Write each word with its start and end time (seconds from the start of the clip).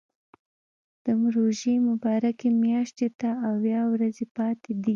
د 1.03 1.05
روژې 1.35 1.73
مبارکې 1.89 2.47
میاشتې 2.63 3.07
ته 3.19 3.29
اویا 3.51 3.81
ورځې 3.93 4.25
پاتې 4.37 4.71
دي. 4.83 4.89